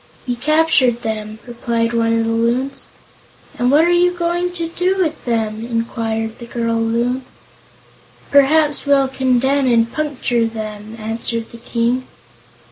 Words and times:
"We 0.27 0.35
captured 0.35 1.03
them," 1.03 1.37
replied 1.45 1.93
one 1.93 2.17
of 2.17 2.25
the 2.25 2.31
Loons. 2.31 2.87
"And 3.59 3.69
what 3.69 3.85
are 3.85 3.89
we 3.89 4.09
going 4.09 4.51
to 4.53 4.67
do 4.69 4.97
with 4.97 5.25
them?" 5.25 5.63
inquired 5.63 6.39
the 6.39 6.47
girl 6.47 6.77
Loon. 6.81 7.23
"Perhaps 8.31 8.87
we'll 8.87 9.07
condemn 9.07 9.67
'em 9.67 9.71
and 9.73 9.93
puncture 9.93 10.49
'em," 10.55 10.95
answered 10.99 11.51
the 11.51 11.59
King. 11.59 12.07